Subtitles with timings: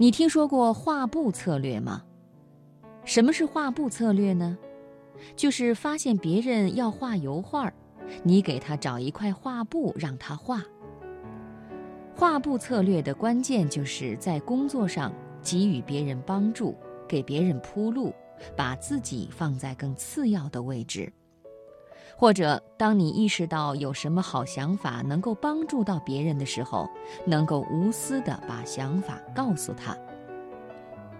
[0.00, 2.02] 你听说过画布策略吗？
[3.04, 4.56] 什么是画布策略呢？
[5.36, 7.70] 就是发现别人要画油画，
[8.22, 10.62] 你给他找一块画布让他画。
[12.16, 16.74] 画布策略的关键就是在工作上给予别人帮助，
[17.06, 18.10] 给别人铺路，
[18.56, 21.12] 把自己放在更次要的位置。
[22.16, 26.88] 或者，当你意识到有什么好想法能够帮助到别人的时候，
[27.24, 29.96] 能够无私地把想法告诉他。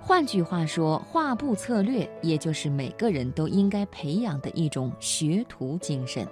[0.00, 6.26] 换句话说，画布策略也就是每个人都应该培养的一种学徒精神。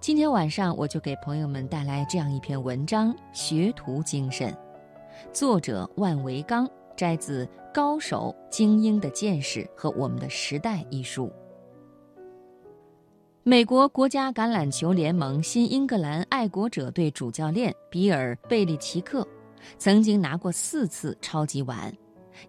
[0.00, 4.52] 今天晚上我就给朋友们带来这样一篇文章《学徒精神》，
[5.32, 11.32] 作者万维刚，摘自《高手精英的见识和我们的时代》一书。
[13.48, 19.26] 美国国家橄榄球联盟新英格兰爱国者队主教练比尔·贝利奇克，
[19.78, 21.90] 曾经拿过四次超级碗，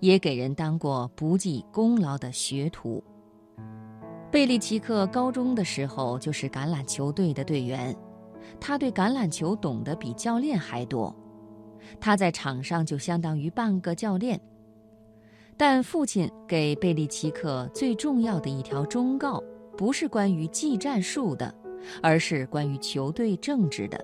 [0.01, 3.01] 也给人当过不计功劳的学徒。
[4.29, 7.95] 贝利奇克高中的时候就是橄榄球队的队员，
[8.59, 11.15] 他对橄榄球懂得比教练还多，
[12.01, 14.37] 他在场上就相当于半个教练。
[15.55, 19.41] 但父亲给贝利奇克最重要的一条忠告。
[19.79, 21.55] 不是关于技战术的，
[22.03, 23.97] 而是关于球队政治的。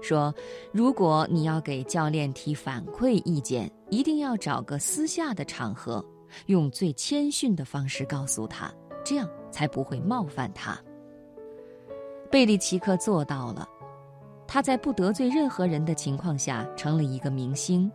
[0.00, 0.32] 说，
[0.72, 6.04] 如果你要给教练提反馈意见，一定要找个私下的场合，
[6.46, 8.72] 用最谦逊的方式告诉他，
[9.04, 10.78] 这样才不会冒犯他。
[12.30, 13.68] 贝利奇克做到了，
[14.46, 17.90] 他在不得罪任何人的情况下成了一个明星。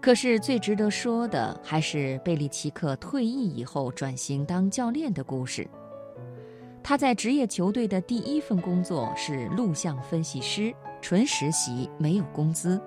[0.00, 5.64] 可是最值得说的，还是贝利奇克退役以后转型当教练的故事。
[6.82, 12.80] 他在职业球队的第一份工作是录像分析师，纯实习，没有工资。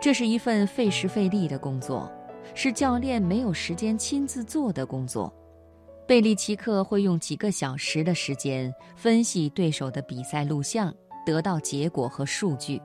[0.00, 2.10] 这是一份费时费力的工作，
[2.54, 5.32] 是教练没有时间亲自做的工作。
[6.06, 10.94] 贝利奇克会用几个小时的时间分析对手的比赛录像，
[11.26, 12.80] 得到结果和数据，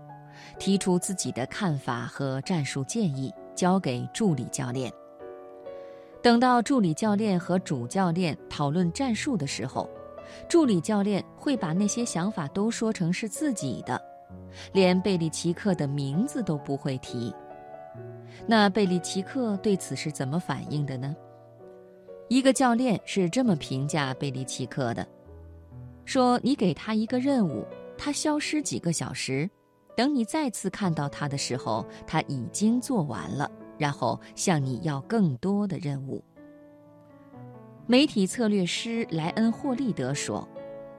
[0.59, 4.91] 提出自己的看法和战术建议，交给助理教练。
[6.25, 9.87] 等到助理教练和主教练讨论战术的时候，
[10.49, 14.01] 助理教练会把那些想法都说成是自己的，
[14.73, 17.31] 连贝利奇克的名字都不会提。
[18.47, 21.15] 那贝利奇克对此是怎么反应的呢？
[22.27, 25.07] 一个教练是这么评价贝利奇克的：
[26.05, 27.63] 说你给他一个任务，
[27.99, 29.47] 他消失几个小时，
[29.95, 33.47] 等你再次看到他的时候，他已经做完了。
[33.77, 36.23] 然后向你要更多的任务。
[37.87, 40.47] 媒体策略师莱恩·霍利德说：“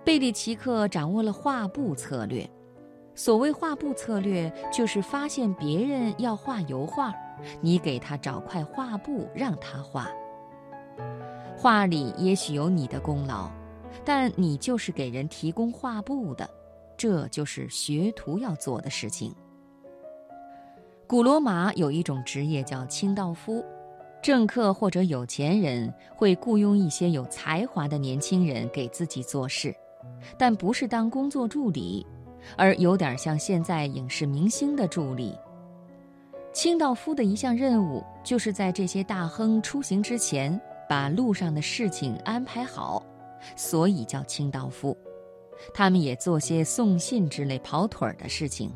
[0.04, 2.48] 贝利奇克掌握了画布策略。
[3.14, 7.12] 所谓画布策略，就是发现别人要画油画，
[7.60, 10.08] 你给他找块画布让他画。
[11.56, 13.50] 画里也许有你的功劳，
[14.04, 16.48] 但你就是给人提供画布的，
[16.96, 19.34] 这就是学徒要做的事情。”
[21.08, 23.64] 古罗马有一种职业叫清道夫，
[24.20, 29.72] 政客或者有钱人会雇佣一些有才华的年轻人给自己做事，
[30.36, 32.04] 但不是当工作助理，
[32.56, 35.38] 而有点像现在影视明星的助理。
[36.52, 43.00] 清道夫的一项任务就是在这些大亨出行之前把路上的事情安排好，
[43.54, 44.96] 所以叫清道夫。
[45.72, 48.72] 他们也做些送信之类跑腿儿的事情。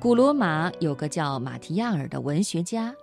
[0.00, 2.94] 古罗马有个叫马提亚尔的文学家，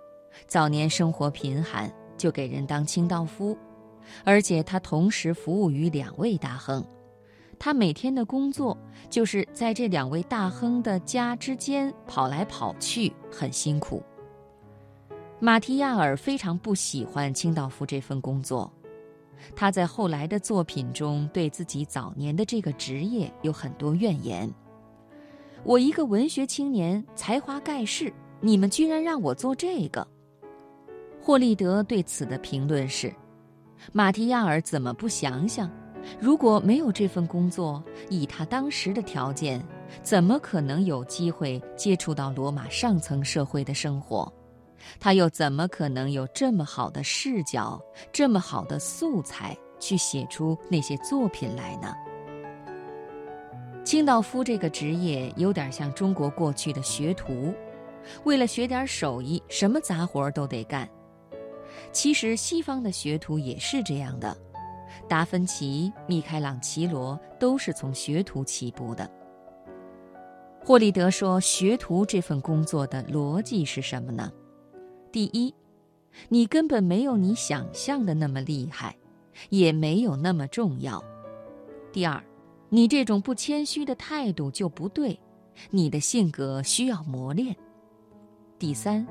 [0.46, 3.54] 早年生活贫寒，就给人当清道夫，
[4.24, 6.82] 而且他同时服务于两位大亨。
[7.58, 8.74] 他每天的工作
[9.10, 14.02] 就是在这两位大亨的家之间跑来跑去，很辛苦。
[15.38, 18.72] 马提亚尔非常不喜欢清道夫这份工作，
[19.54, 24.50] 他在后来的作品中对自己早年的这个职业有很多怨言。
[25.66, 30.06] 我一个文学青年，才华盖世，你们居然让我做这个。
[31.20, 33.12] 霍利德对此的评论是：
[33.92, 35.68] 马提亚尔怎么不想想，
[36.20, 39.60] 如果没有这份工作，以他当时的条件，
[40.04, 44.32] 怎么可能有机会接触到罗马上层社会的生活？
[45.00, 47.80] 他又怎么可能有这么好的视角、
[48.12, 51.92] 这么好的素材去写出那些作品来呢？
[53.86, 57.54] 清道夫这个职业有点像中国过去的学徒，
[58.24, 60.88] 为了学点手艺，什么杂活都得干。
[61.92, 64.36] 其实西方的学徒也是这样的，
[65.08, 69.08] 达芬奇、米开朗基罗都是从学徒起步的。
[70.64, 74.32] 霍利德说：“学徒这份工作的逻辑是什么呢？
[75.12, 75.54] 第一，
[76.28, 78.96] 你根本没有你想象的那么厉害，
[79.48, 81.00] 也没有那么重要。
[81.92, 82.20] 第二，
[82.68, 85.18] 你这种不谦虚的态度就不对，
[85.70, 87.54] 你的性格需要磨练。
[88.58, 89.06] 第三，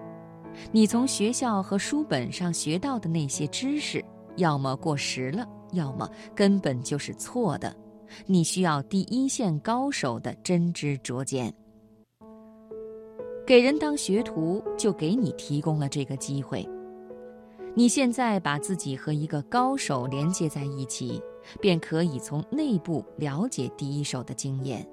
[0.71, 4.03] 你从学校和书本上学到的那些知识，
[4.37, 7.75] 要么过时了，要么根本就是错的。”
[8.27, 11.51] 你需要第一线高手的真知灼见。
[13.47, 16.63] 给人当学徒，就给你提供了这个机会。
[17.73, 21.19] 你现在把自己和一个高手连接在一起，
[21.59, 24.87] 便可以从内部了解第一手的经验。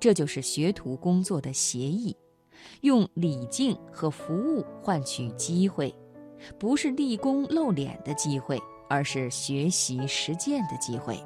[0.00, 2.16] 这就是学徒工作的协议，
[2.80, 5.94] 用礼敬和服务换取机会，
[6.58, 11.16] 不是立功露脸的机会，而是学习实践的机会。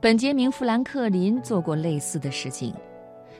[0.00, 2.74] 本杰明·富兰克林做过类似的事情，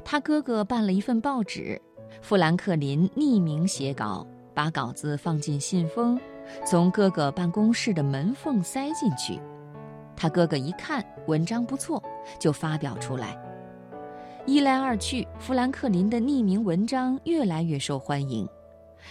[0.04, 1.80] 他哥哥办了一份报纸，
[2.20, 6.20] 富兰克林匿名写稿，把稿子放进信封，
[6.64, 9.40] 从哥哥办公室的门缝塞进去。
[10.16, 12.02] 他哥哥一看文章不错，
[12.38, 13.36] 就发表出来。
[14.46, 18.48] 一来二去，富兰克林的匿名文章越来越受欢迎，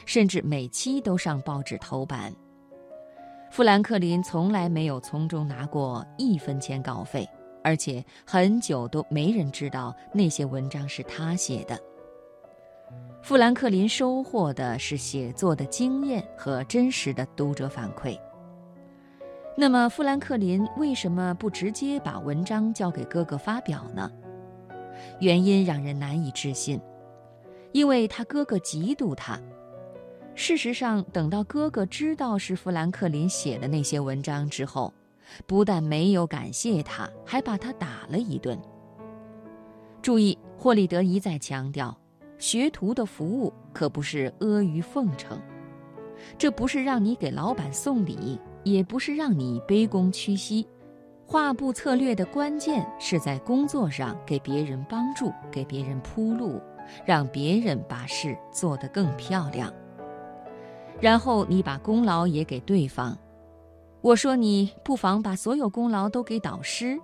[0.06, 2.34] 甚至每期都上报纸头版。
[3.50, 7.28] 富兰克林从来没有从中拿过一分钱稿费。
[7.64, 11.80] 而且很久都没人知道那些文章是他写的。
[13.22, 18.18] 富兰克林收获的是写作的经验和真实的读者反馈。
[19.56, 24.10] 那么，富兰克林为什么不直接把文章交给哥哥发表呢？
[25.20, 26.80] 原因让人难以置信，
[27.72, 29.40] 因为他哥哥嫉妒他。
[30.34, 34.94] 事实上，等到哥哥知道是富兰克林写的那些文章之后，
[35.46, 38.58] 不但没有感谢他，还把他打了一顿。
[40.02, 41.96] 注意，霍利德一再强调，
[42.42, 45.40] 学徒的服务可不是阿谀奉承，
[46.40, 50.68] 这不是让你给老板送礼，也不是让你卑躬屈膝。
[51.24, 56.60] 画布策略的关键是在工作上给别人帮助，给别人铺路，
[57.06, 59.72] 让别人把事做得更漂亮。
[61.00, 63.16] 然后你把功劳也给对方。
[64.02, 67.00] 我说你不妨把所有功劳都给导师，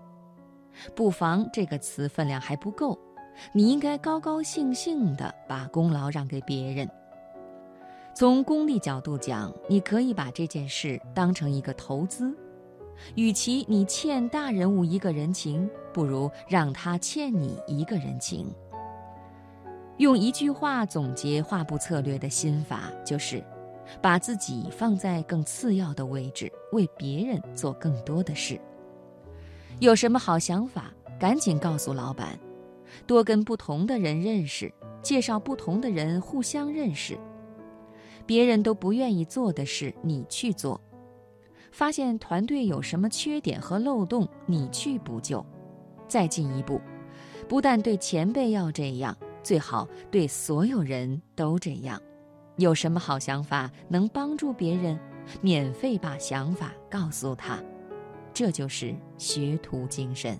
[0.95, 2.97] 不妨这个词分量还不够，
[3.51, 6.89] 你应该高高兴兴地把功劳让给别人。
[8.13, 12.35] 从功利角度讲，你可以把这件事当成一个投资，
[13.15, 18.53] 与其你欠大人物一个人情，不如让他欠你一个人情。
[19.97, 23.43] 用一句话总结画布策略的心法，就是。
[24.01, 28.59] 把自己放在更次要的位置，为别人做更多的事。
[29.79, 32.37] 有什么好想法，赶紧告诉老板。
[33.05, 37.17] 多跟不同的人认识，介绍不同的人互相认识。
[38.25, 40.79] 别人都不愿意做的事，你去做。
[41.71, 45.45] 发现团队有什么缺点和漏洞，你去补救。
[46.07, 46.81] 再进一步，
[47.47, 52.01] 不但对前辈要这样，最好对所有人都这样。
[52.57, 54.99] 有什么好想法能帮助别人？
[55.41, 57.61] 免费把想法告诉他，
[58.33, 60.39] 这就是学徒精神。